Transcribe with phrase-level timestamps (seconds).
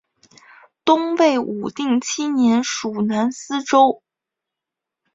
[0.83, 4.01] 东魏武定七年属南司州。